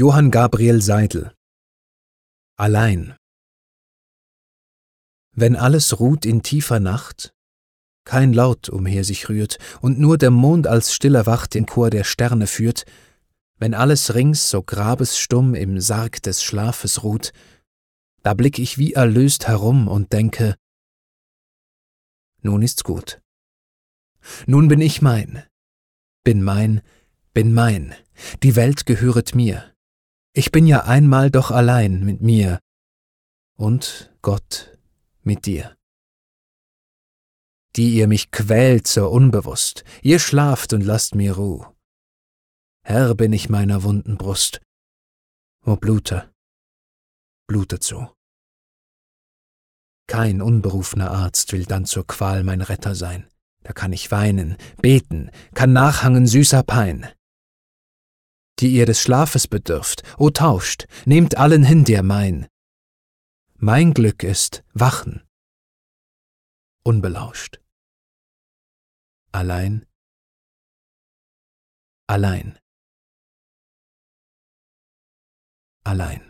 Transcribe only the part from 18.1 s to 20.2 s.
da blick ich wie erlöst herum und